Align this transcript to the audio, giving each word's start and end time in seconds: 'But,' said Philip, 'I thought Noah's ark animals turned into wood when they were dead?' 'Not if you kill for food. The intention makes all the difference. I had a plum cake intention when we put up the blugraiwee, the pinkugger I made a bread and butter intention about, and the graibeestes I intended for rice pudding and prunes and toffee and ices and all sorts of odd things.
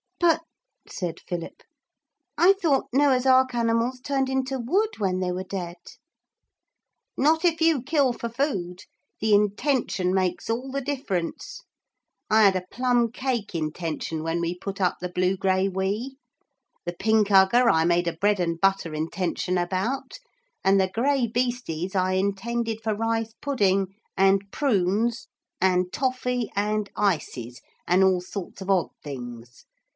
'But,' 0.19 0.41
said 0.89 1.19
Philip, 1.27 1.61
'I 2.39 2.53
thought 2.53 2.85
Noah's 2.91 3.27
ark 3.27 3.53
animals 3.53 3.99
turned 4.01 4.29
into 4.29 4.57
wood 4.57 4.95
when 4.97 5.19
they 5.19 5.31
were 5.31 5.43
dead?' 5.43 5.77
'Not 7.15 7.45
if 7.45 7.61
you 7.61 7.83
kill 7.83 8.11
for 8.11 8.27
food. 8.27 8.79
The 9.19 9.35
intention 9.35 10.11
makes 10.11 10.49
all 10.49 10.71
the 10.71 10.81
difference. 10.81 11.61
I 12.31 12.41
had 12.43 12.55
a 12.55 12.65
plum 12.71 13.11
cake 13.11 13.53
intention 13.53 14.23
when 14.23 14.41
we 14.41 14.57
put 14.57 14.81
up 14.81 14.97
the 15.01 15.07
blugraiwee, 15.07 16.15
the 16.83 16.93
pinkugger 16.93 17.69
I 17.69 17.85
made 17.85 18.07
a 18.07 18.17
bread 18.17 18.39
and 18.39 18.59
butter 18.59 18.95
intention 18.95 19.55
about, 19.59 20.17
and 20.63 20.81
the 20.81 20.89
graibeestes 20.89 21.95
I 21.95 22.13
intended 22.13 22.81
for 22.81 22.95
rice 22.95 23.33
pudding 23.39 23.93
and 24.17 24.49
prunes 24.51 25.27
and 25.61 25.93
toffee 25.93 26.51
and 26.55 26.89
ices 26.97 27.61
and 27.87 28.03
all 28.03 28.19
sorts 28.19 28.61
of 28.61 28.69
odd 28.71 28.89
things. 29.03 29.65